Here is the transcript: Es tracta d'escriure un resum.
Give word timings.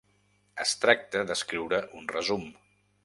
Es 0.63 0.71
tracta 0.85 1.21
d'escriure 1.31 1.83
un 2.01 2.09
resum. 2.15 2.49